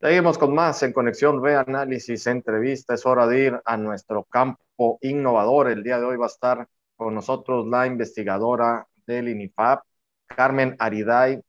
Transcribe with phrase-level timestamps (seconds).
[0.00, 2.94] Seguimos con más en Conexión Ve Análisis, entrevista.
[2.94, 5.70] Es hora de ir a nuestro campo innovador.
[5.70, 9.82] El día de hoy va a estar con nosotros la investigadora del INIFAP,
[10.26, 11.40] Carmen Ariday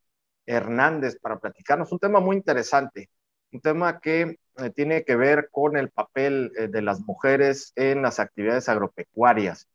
[0.46, 3.10] Hernández, para platicarnos un tema muy interesante,
[3.52, 8.02] un tema que eh, tiene que ver con el papel eh, de las mujeres en
[8.02, 9.68] las actividades agropecuarias.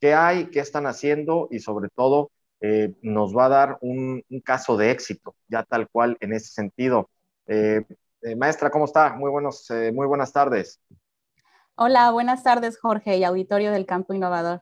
[0.00, 0.46] ¿Qué hay?
[0.46, 1.48] ¿Qué están haciendo?
[1.52, 5.88] Y sobre todo, eh, nos va a dar un, un, caso de éxito, ya tal
[5.88, 7.08] cual en ese sentido.
[7.52, 7.84] Eh,
[8.22, 9.14] eh, maestra, ¿cómo está?
[9.14, 10.80] Muy, buenos, eh, muy buenas tardes.
[11.74, 14.60] Hola, buenas tardes, Jorge y auditorio del Campo Innovador.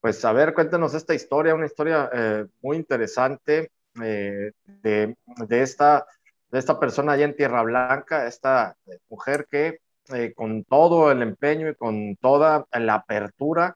[0.00, 5.16] Pues a ver, cuéntanos esta historia, una historia eh, muy interesante de, de,
[5.62, 6.04] esta,
[6.50, 8.76] de esta persona allá en Tierra Blanca, esta
[9.08, 9.78] mujer que
[10.34, 13.74] con todo el empeño y con toda la apertura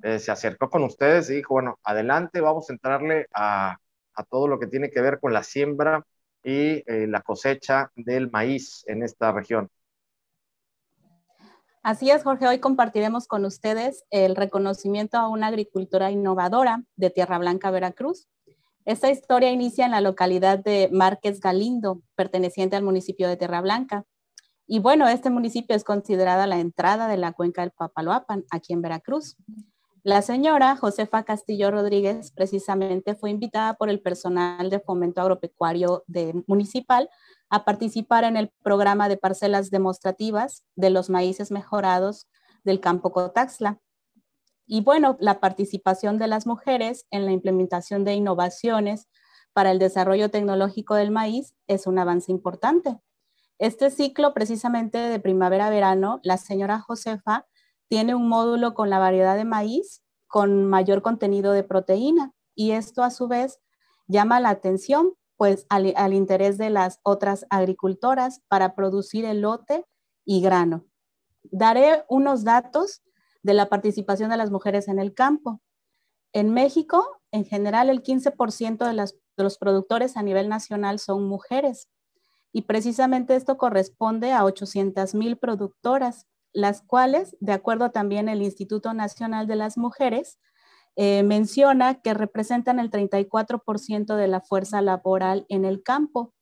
[0.00, 3.76] se acercó con ustedes y dijo, bueno, adelante, vamos a entrarle a,
[4.14, 6.06] a todo lo que tiene que ver con la siembra
[6.42, 9.68] y eh, la cosecha del maíz en esta región.
[11.82, 12.46] Así es, Jorge.
[12.46, 18.28] Hoy compartiremos con ustedes el reconocimiento a una agricultura innovadora de Tierra Blanca, Veracruz.
[18.84, 24.04] Esta historia inicia en la localidad de Márquez Galindo, perteneciente al municipio de Tierra Blanca.
[24.66, 28.82] Y bueno, este municipio es considerada la entrada de la cuenca del Papaloapan, aquí en
[28.82, 29.36] Veracruz.
[30.08, 36.02] La señora Josefa Castillo Rodríguez precisamente fue invitada por el personal de fomento agropecuario
[36.46, 37.10] municipal
[37.50, 42.26] a participar en el programa de parcelas demostrativas de los maíces mejorados
[42.64, 43.80] del campo Cotaxla.
[44.66, 49.08] Y bueno, la participación de las mujeres en la implementación de innovaciones
[49.52, 52.98] para el desarrollo tecnológico del maíz es un avance importante.
[53.58, 57.47] Este ciclo precisamente de primavera-verano, la señora Josefa
[57.88, 63.02] tiene un módulo con la variedad de maíz con mayor contenido de proteína y esto
[63.02, 63.60] a su vez
[64.06, 69.86] llama la atención pues al, interés de las otras agricultoras para producir elote
[70.24, 70.84] y grano.
[71.44, 73.02] Daré unos datos
[73.42, 75.62] de la participación de las mujeres en el campo.
[76.32, 81.28] En México, en general, el 15% de, las, de los productores a nivel nacional son
[81.28, 81.88] mujeres
[82.52, 88.94] y precisamente esto corresponde a 800 mil productoras las cuales, de acuerdo también el Instituto
[88.94, 90.38] Nacional de las Mujeres,
[90.96, 96.34] eh, menciona que representan el 34% de la fuerza laboral en el campo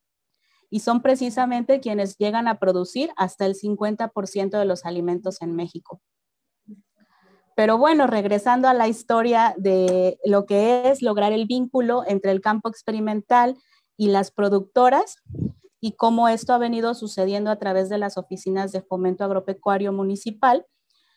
[0.70, 6.00] y son precisamente quienes llegan a producir hasta el 50% de los alimentos en México.
[7.54, 12.40] Pero bueno, regresando a la historia de lo que es lograr el vínculo entre el
[12.40, 13.56] campo experimental
[13.96, 15.16] y las productoras,
[15.80, 20.66] y cómo esto ha venido sucediendo a través de las oficinas de fomento agropecuario municipal,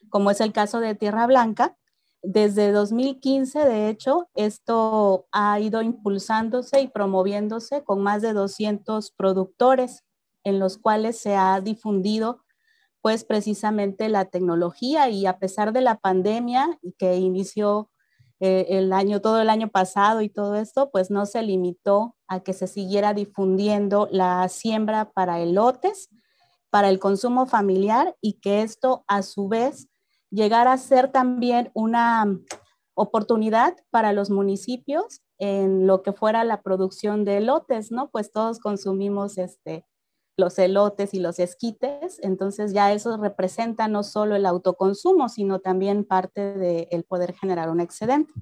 [0.09, 1.77] como es el caso de Tierra Blanca.
[2.21, 10.03] Desde 2015, de hecho, esto ha ido impulsándose y promoviéndose con más de 200 productores
[10.43, 12.43] en los cuales se ha difundido
[13.01, 17.89] pues precisamente la tecnología y a pesar de la pandemia que inició
[18.39, 22.39] eh, el año, todo el año pasado y todo esto, pues no se limitó a
[22.41, 26.09] que se siguiera difundiendo la siembra para elotes,
[26.69, 29.89] para el consumo familiar y que esto a su vez
[30.29, 32.25] llegara a ser también una
[32.94, 38.09] oportunidad para los municipios en lo que fuera la producción de elotes, ¿no?
[38.09, 39.85] Pues todos consumimos este,
[40.39, 46.05] los elotes y los esquites, entonces ya eso representa no solo el autoconsumo, sino también
[46.05, 48.33] parte del poder generar un excedente.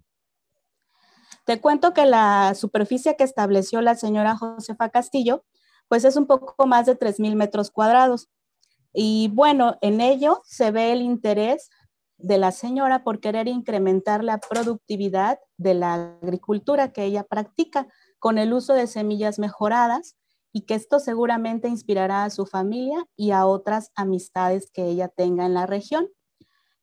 [1.45, 5.45] Te cuento que la superficie que estableció la señora Josefa Castillo,
[5.87, 8.29] pues es un poco más de 3.000 metros cuadrados.
[8.93, 11.69] Y bueno, en ello se ve el interés
[12.17, 17.87] de la señora por querer incrementar la productividad de la agricultura que ella practica
[18.19, 20.17] con el uso de semillas mejoradas
[20.51, 25.45] y que esto seguramente inspirará a su familia y a otras amistades que ella tenga
[25.45, 26.09] en la región.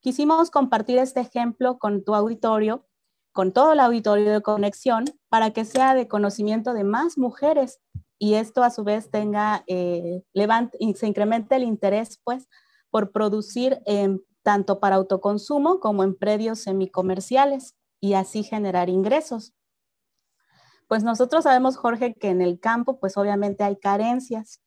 [0.00, 2.86] Quisimos compartir este ejemplo con tu auditorio,
[3.32, 7.80] con todo el auditorio de conexión, para que sea de conocimiento de más mujeres
[8.18, 12.48] y esto a su vez tenga, eh, levante, se incremente el interés pues
[12.90, 13.80] por producir
[14.42, 19.52] tanto para autoconsumo como en predios semicomerciales y así generar ingresos
[20.88, 24.60] pues nosotros sabemos, Jorge, que en el campo, pues obviamente hay carencias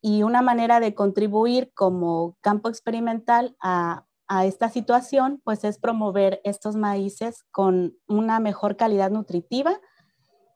[0.00, 4.04] y una manera de contribuir como campo experimental a,
[4.44, 9.80] esta situación, pues es promover estos maíces con una mejor calidad nutritiva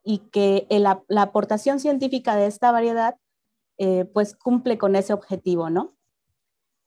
[0.03, 3.17] y que la, aportación científica de esta variedad,
[3.77, 5.93] eh, pues cumple con ese objetivo, ¿no?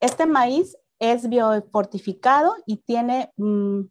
[0.02, 3.82] Este maíz es biofortificado y tiene mm,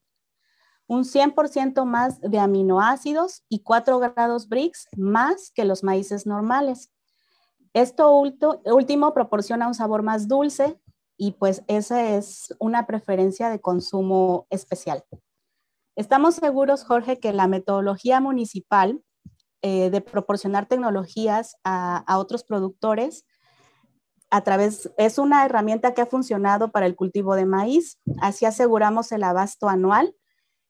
[0.90, 6.90] un 100% más de aminoácidos y 4 grados BRICS más que los maíces normales.
[7.74, 10.80] Esto último proporciona un sabor más dulce
[11.16, 15.04] y pues esa es una preferencia de consumo especial.
[15.94, 19.00] Estamos seguros, Jorge, que la metodología municipal
[19.62, 23.26] eh, de proporcionar tecnologías a, otros productores
[24.28, 28.00] a través, es una herramienta que ha funcionado para el cultivo de maíz.
[28.20, 30.16] Así aseguramos el abasto anual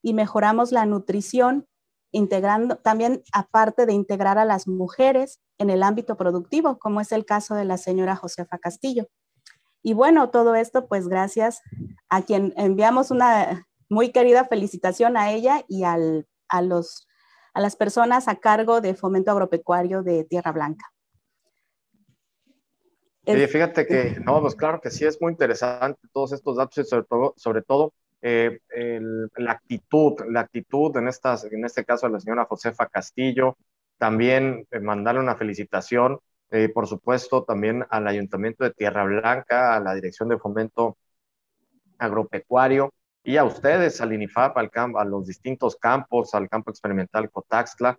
[0.03, 1.67] y mejoramos la nutrición,
[2.13, 7.25] integrando también, aparte de integrar a las mujeres en el ámbito productivo, como es el
[7.25, 9.09] caso de la señora Josefa Castillo.
[9.83, 11.61] Y bueno, todo esto pues gracias
[12.09, 17.09] a quien enviamos una muy querida felicitación a ella y al, a, los,
[17.55, 20.87] a las personas a cargo de Fomento Agropecuario de Tierra Blanca.
[23.25, 27.05] Fíjate que, no, pues claro que sí, es muy interesante todos estos datos y sobre
[27.05, 28.61] todo, sobre todo eh,
[29.37, 33.57] la actitud, la actitud en, estas, en este caso de la señora Josefa Castillo,
[33.99, 36.19] también eh, mandarle una felicitación,
[36.51, 40.99] eh, por supuesto, también al Ayuntamiento de Tierra Blanca, a la Dirección de Fomento
[41.99, 47.99] Agropecuario y a ustedes, al INIFAP, al a los distintos campos, al campo experimental Cotaxtla,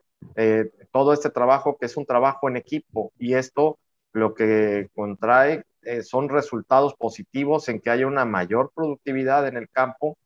[0.91, 3.77] todo este trabajo que es un trabajo en equipo y esto
[4.13, 9.69] lo que contrae eh, son resultados positivos en que haya una mayor productividad en el
[9.69, 10.17] campo,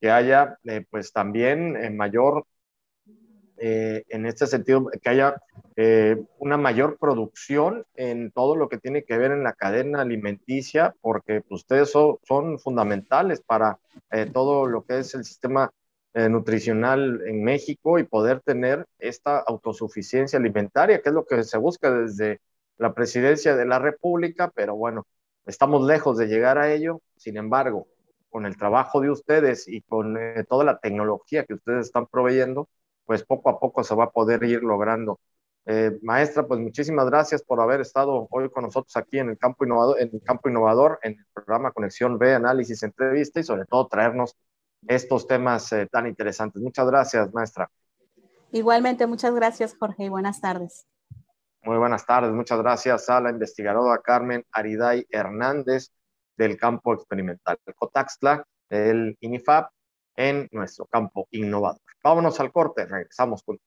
[0.00, 2.46] que haya eh, pues también en mayor,
[3.56, 5.36] eh, en este sentido, que haya
[6.38, 11.40] una mayor producción en todo lo que tiene que ver en la cadena alimenticia, porque
[11.40, 13.78] pues, ustedes son, son fundamentales para
[14.32, 15.72] todo lo que es el sistema
[16.14, 21.90] nutricional en México y poder tener esta autosuficiencia alimentaria, que es lo que se busca
[21.90, 22.40] desde
[22.78, 25.06] la presidencia de la República, pero bueno,
[25.46, 27.00] estamos lejos de llegar a ello.
[27.16, 27.86] Sin embargo,
[28.30, 32.68] con el trabajo de ustedes y con eh, toda la tecnología que ustedes están proveyendo,
[33.04, 35.20] pues poco a poco se va a poder ir logrando.
[35.66, 39.64] Eh, maestra, pues muchísimas gracias por haber estado hoy con nosotros aquí en el campo
[39.64, 43.86] innovador, en el campo innovador, en el programa Conexión B, análisis, entrevista y sobre todo
[43.86, 44.36] traernos
[44.86, 46.60] estos temas eh, tan interesantes.
[46.62, 47.70] Muchas gracias, maestra.
[48.52, 50.86] Igualmente, muchas gracias, Jorge, y buenas tardes.
[51.64, 55.88] Muy buenas tardes, muchas gracias a la investigadora Carmen Ariday Hernández
[56.36, 59.70] del campo experimental Cotaxtla, del INIFAP,
[60.14, 61.80] en nuestro campo innovador.
[62.02, 63.58] Vámonos al corte, regresamos con